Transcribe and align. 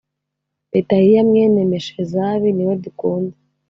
petahiya 0.71 1.21
mwene 1.29 1.59
meshezabi 1.71 2.47
niwe 2.53 2.75
dukunda. 2.83 3.35